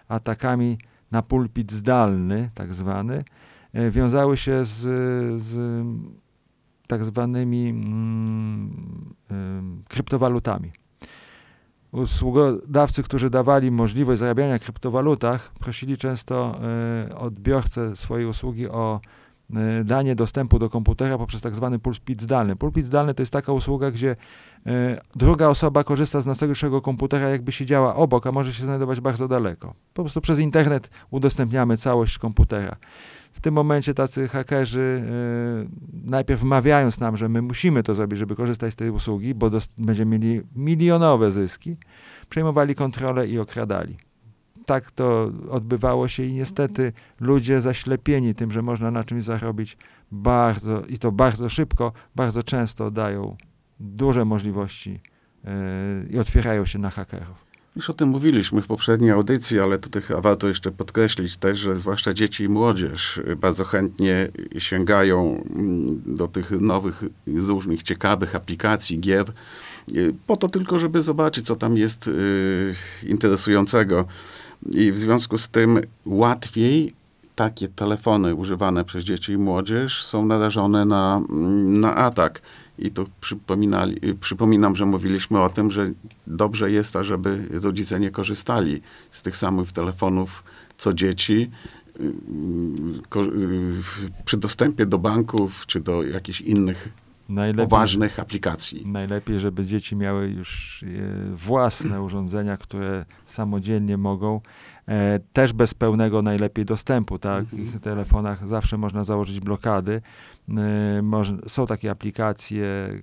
atakami 0.08 0.78
na 1.10 1.22
pulpit 1.22 1.72
zdalny, 1.72 2.50
tak 2.54 2.74
zwany, 2.74 3.24
e, 3.72 3.90
wiązały 3.90 4.36
się 4.36 4.64
z, 4.64 4.78
z 5.42 5.84
tak 6.86 7.04
zwanymi 7.04 7.68
mm, 7.68 9.04
kryptowalutami. 9.88 10.72
Usługodawcy, 11.92 13.02
którzy 13.02 13.30
dawali 13.30 13.70
możliwość 13.70 14.18
zarabiania 14.18 14.58
w 14.58 14.62
kryptowalutach, 14.62 15.52
prosili 15.60 15.96
często 15.96 16.58
e, 17.08 17.16
odbiorcę 17.16 17.96
swojej 17.96 18.26
usługi 18.26 18.68
o 18.68 19.00
e, 19.54 19.84
danie 19.84 20.14
dostępu 20.14 20.58
do 20.58 20.70
komputera 20.70 21.18
poprzez 21.18 21.42
tak 21.42 21.54
zwany 21.54 21.78
pulpit 21.78 22.22
zdalny. 22.22 22.56
Pulpit 22.56 22.84
zdalny 22.84 23.14
to 23.14 23.22
jest 23.22 23.32
taka 23.32 23.52
usługa, 23.52 23.90
gdzie 23.90 24.16
druga 25.16 25.48
osoba 25.48 25.84
korzysta 25.84 26.20
z 26.20 26.26
naszego 26.26 26.82
komputera, 26.82 27.28
jakby 27.28 27.52
siedziała 27.52 27.94
obok, 27.94 28.26
a 28.26 28.32
może 28.32 28.52
się 28.52 28.64
znajdować 28.64 29.00
bardzo 29.00 29.28
daleko. 29.28 29.74
Po 29.94 30.02
prostu 30.02 30.20
przez 30.20 30.38
internet 30.38 30.90
udostępniamy 31.10 31.76
całość 31.76 32.18
komputera. 32.18 32.76
W 33.32 33.40
tym 33.40 33.54
momencie 33.54 33.94
tacy 33.94 34.28
hakerzy 34.28 35.02
y, 35.64 36.10
najpierw 36.10 36.40
wmawiając 36.40 37.00
nam, 37.00 37.16
że 37.16 37.28
my 37.28 37.42
musimy 37.42 37.82
to 37.82 37.94
zrobić, 37.94 38.18
żeby 38.18 38.36
korzystać 38.36 38.72
z 38.72 38.76
tej 38.76 38.90
usługi, 38.90 39.34
bo 39.34 39.50
będziemy 39.78 40.18
mieli 40.18 40.40
milionowe 40.56 41.30
zyski, 41.30 41.76
przejmowali 42.28 42.74
kontrolę 42.74 43.28
i 43.28 43.38
okradali. 43.38 43.96
Tak 44.66 44.90
to 44.90 45.30
odbywało 45.50 46.08
się 46.08 46.22
i 46.22 46.32
niestety 46.32 46.92
ludzie 47.20 47.60
zaślepieni 47.60 48.34
tym, 48.34 48.50
że 48.50 48.62
można 48.62 48.90
na 48.90 49.04
czymś 49.04 49.22
zarobić 49.22 49.76
bardzo 50.12 50.82
i 50.88 50.98
to 50.98 51.12
bardzo 51.12 51.48
szybko, 51.48 51.92
bardzo 52.16 52.42
często 52.42 52.90
dają 52.90 53.36
duże 53.80 54.24
możliwości 54.24 55.00
y, 55.44 55.48
i 56.10 56.18
otwierają 56.18 56.66
się 56.66 56.78
na 56.78 56.90
hakerów. 56.90 57.44
Już 57.76 57.90
o 57.90 57.94
tym 57.94 58.08
mówiliśmy 58.08 58.62
w 58.62 58.66
poprzedniej 58.66 59.10
audycji, 59.10 59.60
ale 59.60 59.78
to 59.78 59.90
tych, 59.90 60.10
warto 60.18 60.48
jeszcze 60.48 60.70
podkreślić 60.70 61.36
też, 61.36 61.58
że 61.58 61.76
zwłaszcza 61.76 62.14
dzieci 62.14 62.44
i 62.44 62.48
młodzież 62.48 63.20
bardzo 63.36 63.64
chętnie 63.64 64.28
sięgają 64.58 65.42
mm, 65.56 66.02
do 66.06 66.28
tych 66.28 66.50
nowych, 66.50 67.04
różnych 67.26 67.82
ciekawych 67.82 68.34
aplikacji, 68.34 69.00
gier, 69.00 69.32
y, 69.94 70.14
po 70.26 70.36
to 70.36 70.48
tylko, 70.48 70.78
żeby 70.78 71.02
zobaczyć, 71.02 71.46
co 71.46 71.56
tam 71.56 71.76
jest 71.76 72.08
y, 72.08 72.74
interesującego. 73.02 74.04
I 74.72 74.92
w 74.92 74.98
związku 74.98 75.38
z 75.38 75.48
tym 75.48 75.80
łatwiej 76.06 76.94
takie 77.34 77.68
telefony 77.68 78.34
używane 78.34 78.84
przez 78.84 79.04
dzieci 79.04 79.32
i 79.32 79.38
młodzież 79.38 80.04
są 80.04 80.26
narażone 80.26 80.84
na, 80.84 81.22
mm, 81.30 81.80
na 81.80 81.96
atak. 81.96 82.42
I 82.78 82.90
tu 82.90 83.06
przypominali, 83.20 84.00
przypominam, 84.20 84.76
że 84.76 84.86
mówiliśmy 84.86 85.42
o 85.42 85.48
tym, 85.48 85.70
że 85.70 85.92
dobrze 86.26 86.70
jest, 86.70 86.94
żeby 87.00 87.48
rodzice 87.50 88.00
nie 88.00 88.10
korzystali 88.10 88.80
z 89.10 89.22
tych 89.22 89.36
samych 89.36 89.72
telefonów 89.72 90.44
co 90.78 90.92
dzieci. 90.92 91.50
Przy 94.24 94.36
dostępie 94.36 94.86
do 94.86 94.98
banków 94.98 95.66
czy 95.66 95.80
do 95.80 96.02
jakichś 96.02 96.40
innych 96.40 96.88
najlepiej, 97.28 97.70
poważnych 97.70 98.18
aplikacji. 98.18 98.86
Najlepiej, 98.86 99.40
żeby 99.40 99.64
dzieci 99.64 99.96
miały 99.96 100.28
już 100.28 100.84
własne 101.34 102.02
urządzenia, 102.02 102.56
które 102.56 103.04
samodzielnie 103.26 103.96
mogą. 103.96 104.40
E, 104.88 105.20
też 105.32 105.52
bez 105.52 105.74
pełnego 105.74 106.22
najlepiej 106.22 106.64
dostępu. 106.64 107.18
Tak? 107.18 107.42
Mhm. 107.42 107.64
W 107.64 107.80
telefonach 107.80 108.48
zawsze 108.48 108.78
można 108.78 109.04
założyć 109.04 109.40
blokady 109.40 110.02
Y, 110.48 111.48
są 111.48 111.66
takie 111.66 111.90
aplikacje 111.90 112.64
y, 112.64 113.02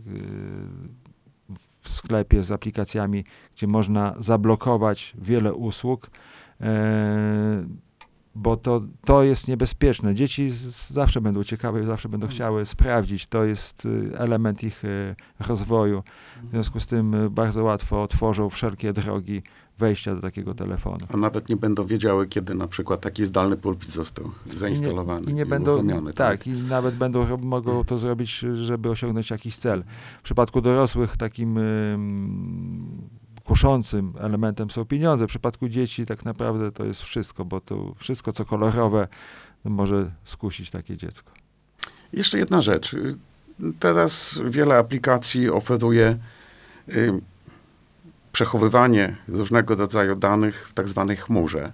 w 1.81 1.89
sklepie 1.89 2.43
z 2.43 2.51
aplikacjami, 2.51 3.25
gdzie 3.55 3.67
można 3.67 4.13
zablokować 4.19 5.13
wiele 5.17 5.53
usług, 5.53 6.05
y, 6.05 6.65
bo 8.35 8.57
to, 8.57 8.81
to 9.05 9.23
jest 9.23 9.47
niebezpieczne. 9.47 10.15
Dzieci 10.15 10.49
zawsze 10.87 11.21
będą 11.21 11.43
ciekawe, 11.43 11.85
zawsze 11.85 12.09
będą 12.09 12.25
mhm. 12.25 12.35
chciały 12.35 12.65
sprawdzić. 12.65 13.27
To 13.27 13.43
jest 13.43 13.87
element 14.17 14.63
ich 14.63 14.83
rozwoju. 15.39 16.03
W 16.43 16.49
związku 16.49 16.79
z 16.79 16.87
tym 16.87 17.15
bardzo 17.31 17.63
łatwo 17.63 18.01
otworzą 18.01 18.49
wszelkie 18.49 18.93
drogi 18.93 19.41
wejścia 19.77 20.15
do 20.15 20.21
takiego 20.21 20.53
telefonu. 20.53 20.97
A 21.13 21.17
nawet 21.17 21.49
nie 21.49 21.55
będą 21.55 21.85
wiedziały, 21.85 22.27
kiedy 22.27 22.55
na 22.55 22.67
przykład 22.67 23.01
taki 23.01 23.25
zdalny 23.25 23.57
pulpit 23.57 23.91
został 23.91 24.31
zainstalowany. 24.55 25.21
I 25.21 25.25
nie, 25.25 25.31
i 25.31 25.35
nie 25.35 25.41
i 25.41 25.45
będą, 25.45 26.05
tak, 26.05 26.15
tak, 26.15 26.47
i 26.47 26.51
nawet 26.51 26.95
będą 26.95 27.37
mogą 27.37 27.83
to 27.83 27.97
zrobić, 27.97 28.45
żeby 28.53 28.89
osiągnąć 28.89 29.29
jakiś 29.29 29.55
cel. 29.55 29.83
W 30.19 30.21
przypadku 30.21 30.61
dorosłych 30.61 31.17
takim 31.17 31.59
kuszącym 33.51 34.13
elementem 34.19 34.69
są 34.69 34.85
pieniądze. 34.85 35.25
W 35.25 35.29
przypadku 35.29 35.69
dzieci 35.69 36.05
tak 36.05 36.25
naprawdę 36.25 36.71
to 36.71 36.85
jest 36.85 37.01
wszystko, 37.01 37.45
bo 37.45 37.61
to 37.61 37.95
wszystko, 37.97 38.31
co 38.31 38.45
kolorowe, 38.45 39.07
może 39.63 40.11
skusić 40.23 40.71
takie 40.71 40.97
dziecko. 40.97 41.31
Jeszcze 42.13 42.37
jedna 42.37 42.61
rzecz. 42.61 42.95
Teraz 43.79 44.39
wiele 44.45 44.77
aplikacji 44.77 45.49
oferuje 45.49 46.17
przechowywanie 48.31 49.15
różnego 49.27 49.75
rodzaju 49.75 50.15
danych 50.15 50.67
w 50.67 50.73
tak 50.73 50.89
zwanej 50.89 51.17
chmurze. 51.17 51.73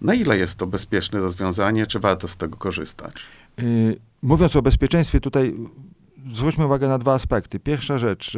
Na 0.00 0.14
ile 0.14 0.38
jest 0.38 0.58
to 0.58 0.66
bezpieczne 0.66 1.20
rozwiązanie, 1.20 1.86
czy 1.86 2.00
warto 2.00 2.28
z 2.28 2.36
tego 2.36 2.56
korzystać? 2.56 3.14
Yy, 3.58 3.96
mówiąc 4.22 4.56
o 4.56 4.62
bezpieczeństwie, 4.62 5.20
tutaj 5.20 5.54
zwróćmy 6.32 6.64
uwagę 6.66 6.88
na 6.88 6.98
dwa 6.98 7.14
aspekty. 7.14 7.60
Pierwsza 7.60 7.98
rzecz, 7.98 8.36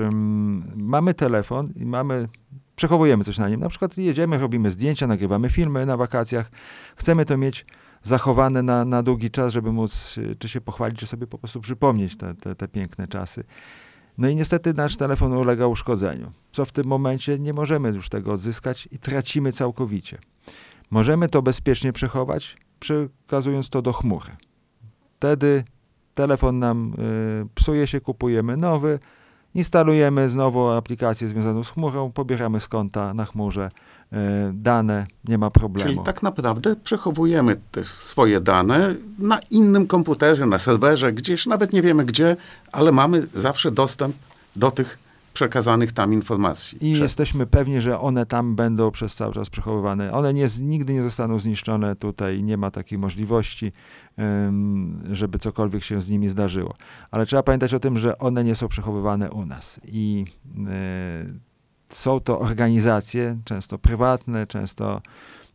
mamy 0.76 1.14
telefon 1.14 1.72
i 1.76 1.86
mamy, 1.86 2.28
przechowujemy 2.76 3.24
coś 3.24 3.38
na 3.38 3.48
nim. 3.48 3.60
Na 3.60 3.68
przykład 3.68 3.98
jedziemy, 3.98 4.38
robimy 4.38 4.70
zdjęcia, 4.70 5.06
nagrywamy 5.06 5.50
filmy 5.50 5.86
na 5.86 5.96
wakacjach. 5.96 6.50
Chcemy 6.96 7.24
to 7.24 7.36
mieć 7.36 7.66
zachowane 8.02 8.62
na, 8.62 8.84
na 8.84 9.02
długi 9.02 9.30
czas, 9.30 9.52
żeby 9.52 9.72
móc 9.72 10.14
czy 10.38 10.48
się 10.48 10.60
pochwalić, 10.60 10.98
czy 10.98 11.06
sobie 11.06 11.26
po 11.26 11.38
prostu 11.38 11.60
przypomnieć 11.60 12.16
te, 12.16 12.34
te, 12.34 12.54
te 12.54 12.68
piękne 12.68 13.08
czasy. 13.08 13.44
No 14.18 14.28
i 14.28 14.36
niestety 14.36 14.74
nasz 14.74 14.96
telefon 14.96 15.32
ulega 15.32 15.66
uszkodzeniu, 15.66 16.32
co 16.52 16.64
w 16.64 16.72
tym 16.72 16.86
momencie 16.86 17.38
nie 17.38 17.52
możemy 17.52 17.88
już 17.88 18.08
tego 18.08 18.32
odzyskać 18.32 18.88
i 18.92 18.98
tracimy 18.98 19.52
całkowicie. 19.52 20.18
Możemy 20.90 21.28
to 21.28 21.42
bezpiecznie 21.42 21.92
przechować, 21.92 22.56
przekazując 22.80 23.70
to 23.70 23.82
do 23.82 23.92
chmury. 23.92 24.36
Wtedy 25.16 25.64
telefon 26.14 26.58
nam 26.58 26.94
y, 27.42 27.48
psuje 27.54 27.86
się, 27.86 28.00
kupujemy 28.00 28.56
nowy, 28.56 28.98
instalujemy 29.56 30.30
znowu 30.30 30.68
aplikację 30.68 31.28
związaną 31.28 31.64
z 31.64 31.70
chmurą, 31.70 32.12
pobieramy 32.12 32.60
z 32.60 32.68
konta 32.68 33.14
na 33.14 33.24
chmurze 33.24 33.70
E, 34.12 34.50
dane, 34.54 35.06
nie 35.28 35.38
ma 35.38 35.50
problemu. 35.50 35.90
Czyli 35.90 36.04
tak 36.04 36.22
naprawdę 36.22 36.76
przechowujemy 36.76 37.56
te 37.70 37.84
swoje 37.84 38.40
dane 38.40 38.94
na 39.18 39.38
innym 39.50 39.86
komputerze, 39.86 40.46
na 40.46 40.58
serwerze, 40.58 41.12
gdzieś, 41.12 41.46
nawet 41.46 41.72
nie 41.72 41.82
wiemy 41.82 42.04
gdzie, 42.04 42.36
ale 42.72 42.92
mamy 42.92 43.26
zawsze 43.34 43.70
dostęp 43.70 44.16
do 44.56 44.70
tych 44.70 44.98
przekazanych 45.36 45.92
tam 45.92 46.12
informacji. 46.12 46.78
I 46.80 46.90
jesteśmy 46.92 47.46
pewni, 47.46 47.80
że 47.80 48.00
one 48.00 48.26
tam 48.26 48.56
będą 48.56 48.90
przez 48.90 49.14
cały 49.14 49.34
czas 49.34 49.50
przechowywane. 49.50 50.12
One 50.12 50.34
nie, 50.34 50.48
nigdy 50.60 50.94
nie 50.94 51.02
zostaną 51.02 51.38
zniszczone 51.38 51.96
tutaj, 51.96 52.42
nie 52.42 52.56
ma 52.56 52.70
takiej 52.70 52.98
możliwości, 52.98 53.72
żeby 55.12 55.38
cokolwiek 55.38 55.84
się 55.84 56.02
z 56.02 56.10
nimi 56.10 56.28
zdarzyło. 56.28 56.74
Ale 57.10 57.26
trzeba 57.26 57.42
pamiętać 57.42 57.74
o 57.74 57.80
tym, 57.80 57.98
że 57.98 58.18
one 58.18 58.44
nie 58.44 58.54
są 58.54 58.68
przechowywane 58.68 59.30
u 59.30 59.46
nas. 59.46 59.80
I 59.92 60.24
e, 60.68 61.26
są 61.88 62.20
to 62.20 62.40
organizacje, 62.40 63.38
często 63.44 63.78
prywatne, 63.78 64.46
często 64.46 65.02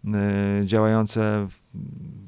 y, 0.05 0.65
działające 0.65 1.47
w 1.49 1.59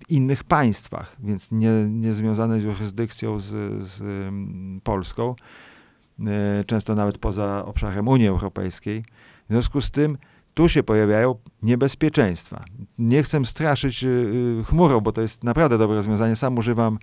innych 0.09 0.43
państwach, 0.43 1.15
więc 1.19 1.51
nie, 1.51 1.71
nie 1.89 2.13
związane 2.13 2.59
z 2.59 2.63
jurysdykcją 2.63 3.39
z, 3.39 3.45
z 3.87 4.03
Polską, 4.83 5.35
często 6.65 6.95
nawet 6.95 7.17
poza 7.17 7.65
obszarem 7.65 8.07
Unii 8.07 8.27
Europejskiej. 8.27 9.05
W 9.49 9.53
związku 9.53 9.81
z 9.81 9.91
tym 9.91 10.17
tu 10.53 10.69
się 10.69 10.83
pojawiają 10.83 11.35
niebezpieczeństwa. 11.63 12.63
Nie 12.97 13.23
chcę 13.23 13.45
straszyć 13.45 14.05
chmurą, 14.65 15.01
bo 15.01 15.11
to 15.11 15.21
jest 15.21 15.43
naprawdę 15.43 15.77
dobre 15.77 15.95
rozwiązanie. 15.95 16.35
Sam 16.35 16.57
używam 16.57 16.97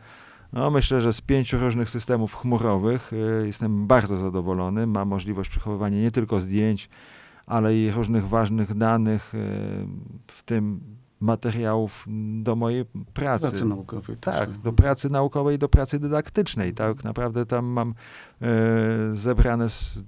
no, 0.53 0.71
myślę, 0.71 1.01
że 1.01 1.13
z 1.13 1.21
pięciu 1.21 1.59
różnych 1.59 1.91
systemów 1.91 2.35
chmurowych 2.35 3.11
jestem 3.45 3.87
bardzo 3.87 4.17
zadowolony. 4.17 4.87
Ma 4.87 5.05
możliwość 5.05 5.51
przechowywania 5.51 6.01
nie 6.01 6.11
tylko 6.11 6.41
zdjęć, 6.41 6.89
ale 7.47 7.77
i 7.77 7.91
różnych 7.91 8.29
ważnych 8.29 8.75
danych, 8.75 9.33
w 10.27 10.43
tym 10.45 10.81
materiałów 11.21 12.07
do 12.43 12.57
mojej 12.57 12.85
pracy. 13.15 13.49
Pracy 13.49 13.65
naukowej 13.65 14.17
też, 14.17 14.35
Tak, 14.35 14.51
tak. 14.51 14.59
do 14.59 14.73
pracy 14.73 15.11
naukowej, 15.11 15.59
do 15.59 15.69
pracy 15.69 15.99
dydaktycznej. 15.99 16.75
Tak 16.75 17.05
naprawdę 17.05 17.47
tam 17.47 17.67
mam 17.67 17.95
e, 18.43 18.47
zebrane 19.13 19.69
z 19.69 20.03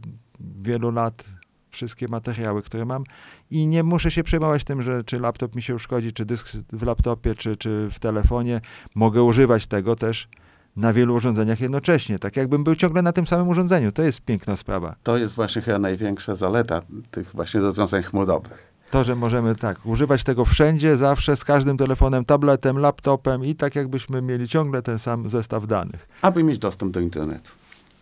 wielu 0.62 0.90
lat 0.90 1.24
wszystkie 1.70 2.08
materiały, 2.08 2.62
które 2.62 2.84
mam 2.84 3.04
i 3.50 3.66
nie 3.66 3.82
muszę 3.82 4.10
się 4.10 4.24
przejmować 4.24 4.64
tym, 4.64 4.82
że 4.82 5.04
czy 5.04 5.20
laptop 5.20 5.54
mi 5.54 5.62
się 5.62 5.74
uszkodzi, 5.74 6.12
czy 6.12 6.24
dysk 6.24 6.48
w 6.72 6.82
laptopie, 6.82 7.34
czy, 7.34 7.56
czy 7.56 7.88
w 7.90 7.98
telefonie. 7.98 8.60
Mogę 8.94 9.22
używać 9.22 9.66
tego 9.66 9.96
też 9.96 10.28
na 10.76 10.92
wielu 10.92 11.14
urządzeniach 11.14 11.60
jednocześnie, 11.60 12.18
tak 12.18 12.36
jakbym 12.36 12.64
był 12.64 12.74
ciągle 12.74 13.02
na 13.02 13.12
tym 13.12 13.26
samym 13.26 13.48
urządzeniu. 13.48 13.92
To 13.92 14.02
jest 14.02 14.20
piękna 14.20 14.56
sprawa. 14.56 14.94
To 15.02 15.16
jest 15.16 15.34
właśnie 15.34 15.62
chyba 15.62 15.78
największa 15.78 16.34
zaleta 16.34 16.82
tych 17.10 17.32
właśnie 17.34 17.60
rozwiązań 17.60 18.02
chmurowych. 18.02 18.71
To, 18.92 19.04
że 19.04 19.16
możemy 19.16 19.54
tak 19.54 19.86
używać 19.86 20.24
tego 20.24 20.44
wszędzie, 20.44 20.96
zawsze, 20.96 21.36
z 21.36 21.44
każdym 21.44 21.76
telefonem, 21.76 22.24
tabletem, 22.24 22.78
laptopem 22.78 23.44
i 23.44 23.54
tak 23.54 23.74
jakbyśmy 23.74 24.22
mieli 24.22 24.48
ciągle 24.48 24.82
ten 24.82 24.98
sam 24.98 25.28
zestaw 25.28 25.66
danych. 25.66 26.08
Aby 26.22 26.42
mieć 26.42 26.58
dostęp 26.58 26.92
do 26.92 27.00
internetu. 27.00 27.50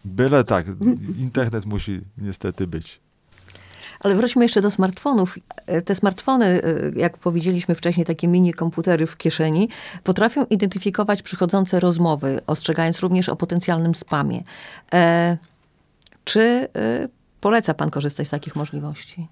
Byle 0.05 0.45
tak, 0.45 0.67
internet 1.19 1.67
musi 1.67 2.01
niestety 2.19 2.67
być. 2.67 3.01
Ale 4.01 4.15
wróćmy 4.15 4.45
jeszcze 4.45 4.61
do 4.61 4.71
smartfonów. 4.71 5.39
Te 5.85 5.95
smartfony, 5.95 6.63
jak 6.97 7.19
powiedzieliśmy 7.19 7.75
wcześniej, 7.75 8.07
takie 8.07 8.29
mini 8.29 8.55
komputery 8.55 9.07
w 9.07 9.17
kieszeni, 9.17 9.69
potrafią 10.05 10.45
identyfikować 10.45 11.23
przychodzące 11.23 11.81
rozmowy, 11.81 12.41
ostrzegając 12.47 13.01
również 13.01 13.29
o 13.29 13.37
potencjalnym 13.37 13.95
spamie. 13.95 14.43
E, 14.93 15.39
czy 16.25 16.41
e, 16.41 16.69
poleca 17.41 17.75
pan 17.75 17.91
korzystać 17.91 18.27
z 18.27 18.31
takich 18.31 18.57
możliwości? 18.57 19.29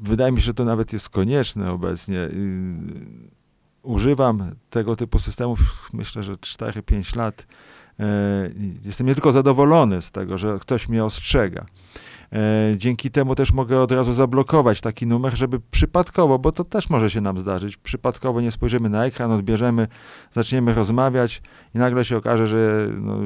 Wydaje 0.00 0.32
mi 0.32 0.40
się, 0.40 0.44
że 0.44 0.54
to 0.54 0.64
nawet 0.64 0.92
jest 0.92 1.08
konieczne 1.08 1.72
obecnie. 1.72 2.16
Yy, 2.16 3.30
Używam 3.82 4.54
tego 4.70 4.96
typu 4.96 5.18
systemów, 5.18 5.90
myślę, 5.92 6.22
że 6.22 6.34
4-5 6.34 7.16
lat. 7.16 7.46
Yy, 7.98 8.04
Jestem 8.84 9.06
nie 9.06 9.14
tylko 9.14 9.32
zadowolony 9.32 10.02
z 10.02 10.10
tego, 10.10 10.38
że 10.38 10.58
ktoś 10.60 10.88
mnie 10.88 11.04
ostrzega. 11.04 11.66
Yy, 12.32 12.38
Dzięki 12.76 13.10
temu 13.10 13.34
też 13.34 13.52
mogę 13.52 13.80
od 13.80 13.92
razu 13.92 14.12
zablokować 14.12 14.80
taki 14.80 15.06
numer, 15.06 15.36
żeby 15.36 15.60
przypadkowo, 15.70 16.38
bo 16.38 16.52
to 16.52 16.64
też 16.64 16.90
może 16.90 17.10
się 17.10 17.20
nam 17.20 17.38
zdarzyć, 17.38 17.76
przypadkowo 17.76 18.40
nie 18.40 18.50
spojrzymy 18.50 18.88
na 18.88 19.04
ekran, 19.04 19.30
odbierzemy, 19.30 19.88
zaczniemy 20.32 20.74
rozmawiać 20.74 21.42
i 21.74 21.78
nagle 21.78 22.04
się 22.04 22.16
okaże, 22.16 22.46
że 22.46 22.88
no, 23.00 23.18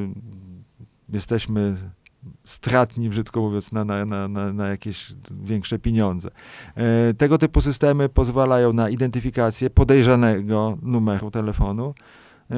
jesteśmy 1.09 1.77
stratni, 2.45 3.09
brzydko 3.09 3.41
mówiąc, 3.41 3.73
na, 3.73 3.85
na, 3.85 4.05
na, 4.05 4.53
na, 4.53 4.69
jakieś 4.69 5.13
większe 5.45 5.79
pieniądze. 5.79 6.31
E, 6.75 7.15
tego 7.15 7.39
typu 7.39 7.61
systemy 7.61 8.09
pozwalają 8.09 8.73
na 8.73 8.89
identyfikację 8.89 9.71
podejrzanego 9.71 10.79
numeru 10.83 11.31
telefonu. 11.31 11.95
E, 12.51 12.55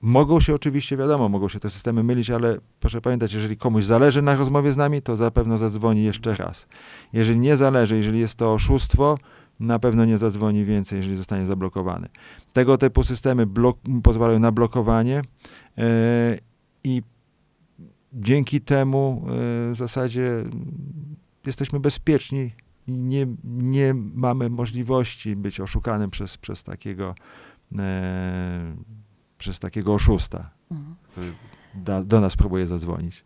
mogą 0.00 0.40
się 0.40 0.54
oczywiście, 0.54 0.96
wiadomo, 0.96 1.28
mogą 1.28 1.48
się 1.48 1.60
te 1.60 1.70
systemy 1.70 2.02
mylić, 2.02 2.30
ale 2.30 2.58
proszę 2.80 3.00
pamiętać, 3.00 3.32
jeżeli 3.32 3.56
komuś 3.56 3.84
zależy 3.84 4.22
na 4.22 4.36
rozmowie 4.36 4.72
z 4.72 4.76
nami, 4.76 5.02
to 5.02 5.16
zapewne 5.16 5.58
zadzwoni 5.58 6.04
jeszcze 6.04 6.36
raz. 6.36 6.66
Jeżeli 7.12 7.40
nie 7.40 7.56
zależy, 7.56 7.96
jeżeli 7.96 8.20
jest 8.20 8.34
to 8.34 8.52
oszustwo, 8.52 9.18
na 9.60 9.78
pewno 9.78 10.04
nie 10.04 10.18
zadzwoni 10.18 10.64
więcej, 10.64 10.96
jeżeli 10.96 11.16
zostanie 11.16 11.46
zablokowany. 11.46 12.08
Tego 12.52 12.78
typu 12.78 13.04
systemy 13.04 13.46
blok- 13.46 14.02
pozwalają 14.02 14.38
na 14.38 14.52
blokowanie 14.52 15.22
e, 15.78 16.38
i 16.84 17.02
dzięki 18.16 18.60
temu 18.60 19.22
e, 19.24 19.30
w 19.72 19.76
zasadzie 19.76 20.44
jesteśmy 21.46 21.80
bezpieczni 21.80 22.52
i 22.86 22.92
nie, 22.92 23.26
nie 23.44 23.94
mamy 24.14 24.50
możliwości 24.50 25.36
być 25.36 25.60
oszukanym 25.60 26.10
przez, 26.10 26.38
przez, 26.38 26.62
takiego, 26.62 27.14
e, 27.78 28.76
przez 29.38 29.58
takiego 29.58 29.94
oszusta, 29.94 30.50
który 31.10 31.32
da, 31.74 32.04
do 32.04 32.20
nas 32.20 32.36
próbuje 32.36 32.66
zadzwonić. 32.66 33.24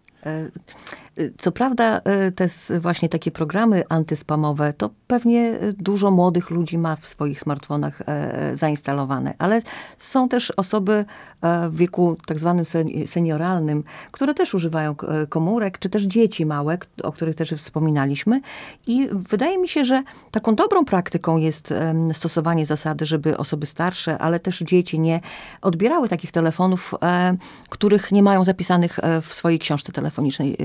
E, 1.20 1.24
e, 1.24 1.30
Co 1.38 1.52
prawda, 1.52 2.00
e, 2.04 2.32
te 2.32 2.48
właśnie 2.80 3.08
takie 3.08 3.30
programy 3.30 3.82
antyspamowe, 3.88 4.72
to 4.72 4.90
pewnie 5.06 5.58
e, 5.60 5.72
dużo 5.72 6.10
młodych 6.10 6.50
ludzi 6.50 6.78
ma 6.78 6.96
w 6.96 7.06
swoich 7.06 7.40
smartfonach 7.40 8.02
e, 8.06 8.56
zainstalowane, 8.56 9.34
ale 9.38 9.62
są 9.98 10.28
też 10.28 10.50
osoby 10.50 11.04
e, 11.42 11.68
w 11.68 11.76
wieku 11.76 12.16
tak 12.26 12.38
zwanym 12.38 12.64
sen- 12.64 13.06
senioralnym, 13.06 13.84
które 14.10 14.34
też 14.34 14.54
używają 14.54 14.90
e, 14.90 15.26
komórek, 15.26 15.78
czy 15.78 15.88
też 15.88 16.02
dzieci 16.02 16.46
małe, 16.46 16.78
o 17.02 17.12
których 17.12 17.36
też 17.36 17.50
wspominaliśmy. 17.50 18.40
I 18.86 19.08
wydaje 19.12 19.58
mi 19.58 19.68
się, 19.68 19.84
że 19.84 20.02
taką 20.30 20.54
dobrą 20.54 20.84
praktyką 20.84 21.36
jest 21.36 21.74
stosowanie 22.12 22.66
zasady, 22.66 23.06
żeby 23.06 23.36
osoby 23.36 23.66
starsze, 23.66 24.18
ale 24.18 24.40
też 24.40 24.58
dzieci 24.58 25.00
nie 25.00 25.20
odbierały 25.62 26.08
takich 26.08 26.32
telefonów, 26.32 26.94
e, 27.02 27.36
których 27.68 28.12
nie 28.12 28.22
mają 28.22 28.44
zapisanych 28.44 28.98
e, 28.98 29.20
w 29.20 29.34
swojej 29.34 29.58
książce 29.58 29.92
telefonicznej, 29.92 30.56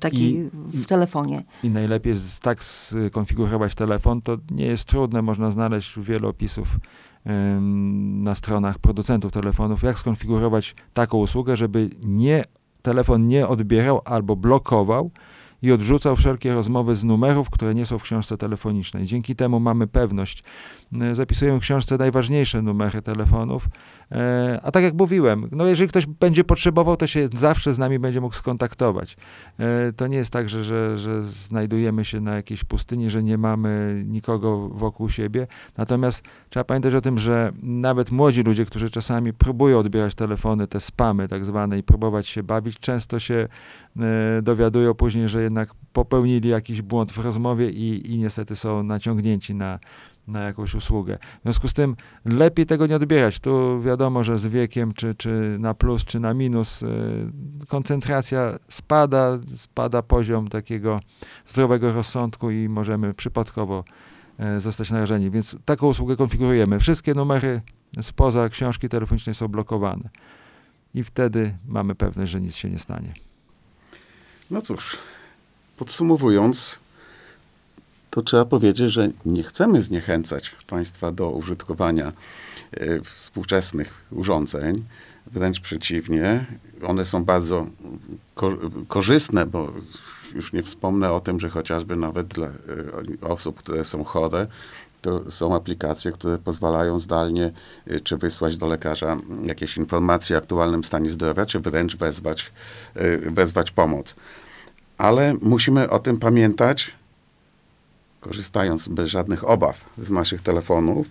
takiej 0.00 0.34
I- 0.34 0.50
w 0.52 0.86
telefonie. 0.86 1.42
I 1.62 1.70
najlepiej 1.70 2.12
jest 2.12 2.40
tak 2.42 2.64
skonfigurować 2.64 3.74
telefon, 3.74 4.22
to 4.22 4.36
nie 4.50 4.66
jest 4.66 4.84
trudne, 4.84 5.22
można 5.22 5.50
znaleźć 5.50 5.98
wiele 5.98 6.28
opisów 6.28 6.76
em, 7.24 8.22
na 8.22 8.34
stronach 8.34 8.78
producentów 8.78 9.32
telefonów, 9.32 9.82
jak 9.82 9.98
skonfigurować 9.98 10.74
taką 10.94 11.18
usługę, 11.18 11.56
żeby 11.56 11.90
nie, 12.04 12.44
telefon 12.82 13.26
nie 13.28 13.48
odbierał 13.48 14.00
albo 14.04 14.36
blokował 14.36 15.10
i 15.62 15.72
odrzucał 15.72 16.16
wszelkie 16.16 16.54
rozmowy 16.54 16.96
z 16.96 17.04
numerów, 17.04 17.50
które 17.50 17.74
nie 17.74 17.86
są 17.86 17.98
w 17.98 18.02
książce 18.02 18.36
telefonicznej. 18.36 19.06
Dzięki 19.06 19.36
temu 19.36 19.60
mamy 19.60 19.86
pewność. 19.86 20.42
E, 21.00 21.14
Zapisujemy 21.14 21.58
w 21.58 21.62
książce 21.62 21.96
najważniejsze 21.96 22.62
numery 22.62 23.02
telefonów. 23.02 23.68
E, 24.12 24.60
A 24.62 24.70
tak 24.70 24.84
jak 24.84 24.94
mówiłem, 24.94 25.48
no 25.52 25.66
jeżeli 25.66 25.88
ktoś 25.88 26.06
będzie 26.06 26.44
potrzebował, 26.44 26.96
to 26.96 27.06
się 27.06 27.28
zawsze 27.34 27.72
z 27.72 27.78
nami 27.78 27.98
będzie 27.98 28.20
mógł 28.20 28.34
skontaktować. 28.34 29.16
E, 29.58 29.92
To 29.92 30.06
nie 30.06 30.16
jest 30.16 30.32
tak, 30.32 30.48
że, 30.48 30.64
że, 30.64 30.98
że 30.98 31.22
znajdujemy 31.24 32.04
się 32.04 32.20
na 32.20 32.34
jakiejś 32.34 32.64
pustyni, 32.64 33.10
że 33.10 33.22
nie 33.22 33.38
mamy 33.38 34.02
nikogo 34.06 34.68
wokół 34.68 35.10
siebie. 35.10 35.46
Natomiast 35.76 36.22
trzeba 36.50 36.64
pamiętać 36.64 36.94
o 36.94 37.00
tym, 37.00 37.18
że 37.18 37.52
nawet 37.62 38.10
młodzi 38.10 38.42
ludzie, 38.42 38.66
którzy 38.66 38.90
czasami 38.90 39.32
próbują 39.32 39.78
odbierać 39.78 40.14
telefony, 40.14 40.66
te 40.66 40.80
spamy 40.80 41.28
tak 41.28 41.44
zwane 41.44 41.78
i 41.78 41.82
próbować 41.82 42.28
się 42.28 42.42
bawić, 42.42 42.78
często 42.78 43.18
się 43.20 43.48
dowiadują 44.42 44.94
później, 44.94 45.28
że 45.28 45.45
jednak 45.46 45.74
popełnili 45.92 46.48
jakiś 46.48 46.82
błąd 46.82 47.12
w 47.12 47.18
rozmowie 47.18 47.70
i, 47.70 48.12
i 48.12 48.18
niestety 48.18 48.56
są 48.56 48.82
naciągnięci 48.82 49.54
na, 49.54 49.78
na 50.28 50.40
jakąś 50.40 50.74
usługę. 50.74 51.18
W 51.38 51.42
związku 51.42 51.68
z 51.68 51.74
tym 51.74 51.96
lepiej 52.24 52.66
tego 52.66 52.86
nie 52.86 52.96
odbierać. 52.96 53.40
Tu 53.40 53.82
wiadomo, 53.82 54.24
że 54.24 54.38
z 54.38 54.46
wiekiem, 54.46 54.92
czy, 54.94 55.14
czy 55.14 55.56
na 55.60 55.74
plus, 55.74 56.04
czy 56.04 56.20
na 56.20 56.34
minus, 56.34 56.82
e, 56.82 56.86
koncentracja 57.68 58.58
spada, 58.68 59.38
spada 59.46 60.02
poziom 60.02 60.48
takiego 60.48 61.00
zdrowego 61.46 61.92
rozsądku 61.92 62.50
i 62.50 62.68
możemy 62.68 63.14
przypadkowo 63.14 63.84
e, 64.38 64.60
zostać 64.60 64.90
narażeni. 64.90 65.30
Więc 65.30 65.56
taką 65.64 65.86
usługę 65.86 66.16
konfigurujemy. 66.16 66.80
Wszystkie 66.80 67.14
numery 67.14 67.60
spoza 68.02 68.48
książki 68.48 68.88
telefonicznej 68.88 69.34
są 69.34 69.48
blokowane. 69.48 70.08
I 70.94 71.04
wtedy 71.04 71.56
mamy 71.66 71.94
pewność, 71.94 72.32
że 72.32 72.40
nic 72.40 72.54
się 72.54 72.70
nie 72.70 72.78
stanie. 72.78 73.14
No 74.50 74.62
cóż, 74.62 74.98
podsumowując, 75.76 76.78
to 78.10 78.22
trzeba 78.22 78.44
powiedzieć, 78.44 78.92
że 78.92 79.08
nie 79.24 79.42
chcemy 79.42 79.82
zniechęcać 79.82 80.54
Państwa 80.66 81.12
do 81.12 81.30
użytkowania 81.30 82.12
e, 82.72 83.00
współczesnych 83.00 84.04
urządzeń. 84.10 84.84
Wręcz 85.26 85.60
przeciwnie, 85.60 86.46
one 86.86 87.04
są 87.04 87.24
bardzo 87.24 87.66
ko- 88.34 88.58
korzystne, 88.88 89.46
bo 89.46 89.72
już 90.34 90.52
nie 90.52 90.62
wspomnę 90.62 91.12
o 91.12 91.20
tym, 91.20 91.40
że 91.40 91.50
chociażby 91.50 91.96
nawet 91.96 92.26
dla 92.26 92.46
e, 92.46 92.52
osób, 93.20 93.58
które 93.58 93.84
są 93.84 94.04
chore, 94.04 94.46
to 95.02 95.30
są 95.30 95.54
aplikacje, 95.54 96.12
które 96.12 96.38
pozwalają 96.38 97.00
zdalnie 97.00 97.52
y, 97.90 98.00
czy 98.00 98.16
wysłać 98.16 98.56
do 98.56 98.66
lekarza 98.66 99.16
jakieś 99.44 99.76
informacje 99.76 100.36
o 100.36 100.38
aktualnym 100.38 100.84
stanie 100.84 101.10
zdrowia, 101.10 101.46
czy 101.46 101.60
wręcz 101.60 101.96
wezwać, 101.96 102.52
wezwać 103.20 103.70
pomoc. 103.70 104.14
Ale 104.98 105.34
musimy 105.42 105.90
o 105.90 105.98
tym 105.98 106.18
pamiętać, 106.18 106.94
korzystając 108.20 108.88
bez 108.88 109.08
żadnych 109.08 109.48
obaw 109.48 109.84
z 109.98 110.10
naszych 110.10 110.40
telefonów, 110.40 111.06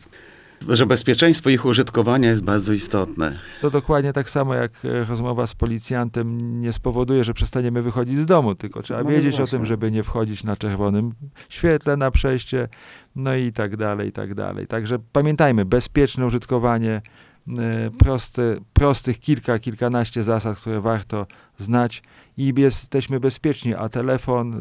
że 0.69 0.85
bezpieczeństwo 0.85 1.49
ich 1.49 1.65
użytkowania 1.65 2.29
jest 2.29 2.43
bardzo 2.43 2.73
istotne. 2.73 3.39
To 3.61 3.69
dokładnie 3.69 4.13
tak 4.13 4.29
samo 4.29 4.53
jak 4.55 4.71
e, 4.85 5.03
rozmowa 5.03 5.47
z 5.47 5.55
policjantem 5.55 6.61
nie 6.61 6.73
spowoduje, 6.73 7.23
że 7.23 7.33
przestaniemy 7.33 7.81
wychodzić 7.81 8.17
z 8.17 8.25
domu, 8.25 8.55
tylko 8.55 8.81
trzeba 8.81 9.03
No 9.03 9.09
wiedzieć 9.09 9.33
o 9.35 9.37
właśnie. 9.37 9.57
tym, 9.57 9.65
żeby 9.65 9.91
nie 9.91 10.03
wchodzić 10.03 10.43
na 10.43 10.55
czerwonym 10.55 11.11
świetle 11.49 11.97
na 11.97 12.11
przejście, 12.11 12.67
no 13.15 13.35
i 13.35 13.51
tak 13.51 13.77
dalej, 13.77 14.09
i 14.09 14.11
tak 14.11 14.33
dalej. 14.33 14.67
Także 14.67 14.99
pamiętajmy, 15.11 15.65
bezpieczne 15.65 16.25
użytkowanie 16.25 17.01
e, 17.47 17.91
prosty, 17.97 18.57
prostych 18.73 19.19
kilka, 19.19 19.59
kilkanaście 19.59 20.23
zasad, 20.23 20.57
które 20.57 20.81
warto 20.81 21.27
znać 21.57 22.03
i 22.37 22.53
jesteśmy 22.57 23.19
bezpieczni, 23.19 23.75
a 23.75 23.89
telefon 23.89 24.53
e, 24.53 24.57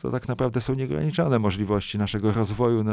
to 0.00 0.10
tak 0.10 0.28
naprawdę 0.28 0.60
są 0.60 0.74
nieograniczone 0.74 1.38
możliwości 1.38 1.98
naszego 1.98 2.32
rozwoju, 2.32 2.84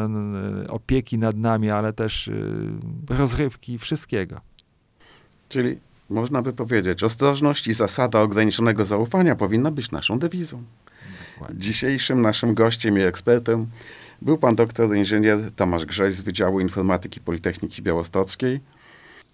opieki 0.69 1.17
nad 1.17 1.37
nami, 1.37 1.69
ale 1.69 1.93
też 1.93 2.27
e, 2.27 2.33
rozrywki, 3.15 3.77
wszystkiego. 3.77 4.41
Czyli 5.49 5.77
można 6.09 6.41
by 6.41 6.53
powiedzieć, 6.53 7.03
ostrożność 7.03 7.67
i 7.67 7.73
zasada 7.73 8.21
ograniczonego 8.21 8.85
zaufania 8.85 9.35
powinna 9.35 9.71
być 9.71 9.91
naszą 9.91 10.19
dewizą. 10.19 10.63
Dokładnie. 11.33 11.59
Dzisiejszym 11.59 12.21
naszym 12.21 12.53
gościem 12.53 12.97
i 12.97 13.01
ekspertem 13.01 13.67
był 14.21 14.37
pan 14.37 14.55
doktor 14.55 14.95
inżynier 14.95 15.51
Tomasz 15.51 15.85
Grześ 15.85 16.13
z 16.13 16.21
Wydziału 16.21 16.59
Informatyki 16.59 17.19
Politechniki 17.19 17.81
Białostockiej, 17.81 18.59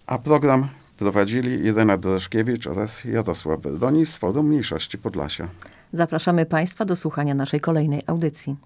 a 0.06 0.18
program 0.18 0.68
prowadzili 0.98 1.66
Irena 1.66 1.96
Dorożkiewicz 1.98 2.66
oraz 2.66 3.04
Jarosław 3.04 3.60
Werdoni 3.60 4.06
z 4.06 4.16
Forum 4.16 4.46
Mniejszości 4.46 4.98
Podlasia. 4.98 5.48
Zapraszamy 5.92 6.46
Państwa 6.46 6.84
do 6.84 6.96
słuchania 6.96 7.34
naszej 7.34 7.60
kolejnej 7.60 8.02
audycji. 8.06 8.56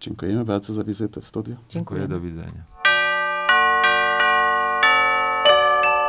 Dziękujemy 0.00 0.44
bardzo 0.44 0.74
za 0.74 0.84
wizytę 0.84 1.20
w 1.20 1.26
studiu. 1.26 1.56
Dziękuję. 1.68 2.08
Do 2.08 2.20
widzenia. 2.20 2.64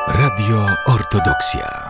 Radio 0.07 0.67
Ortodoksja. 0.87 1.88